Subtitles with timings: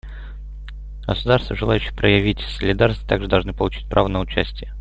[1.05, 4.73] Государства, желающие проявить солидарность, также должны получить право на участие.